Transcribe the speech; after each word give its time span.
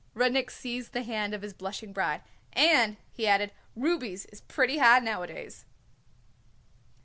Rudnik 0.15 0.49
seized 0.49 0.93
the 0.93 1.03
hand 1.03 1.35
of 1.35 1.43
his 1.43 1.53
blushing 1.53 1.93
bride. 1.93 2.23
"And," 2.53 2.97
he 3.13 3.27
added, 3.27 3.51
"rubies 3.75 4.25
is 4.31 4.41
pretty 4.41 4.79
high 4.79 4.97
nowadays." 4.97 5.63